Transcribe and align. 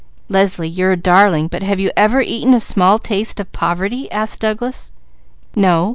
"Leslie, 0.29 0.67
you're 0.67 0.91
a 0.93 0.97
darling, 0.97 1.47
but 1.47 1.61
have 1.61 1.79
you 1.79 1.91
ever 1.95 2.21
had 2.21 2.27
even 2.27 2.55
a 2.55 2.59
small 2.59 2.97
taste 2.97 3.39
of 3.39 3.51
poverty?" 3.51 4.11
asked 4.11 4.39
Douglas. 4.39 4.91
"No! 5.55 5.89